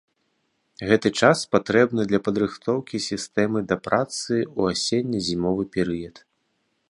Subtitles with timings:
[0.91, 6.15] Гэты час патрэбны для падрыхтоўкі сістэмы да працы ў асенне-зімовы перыяд.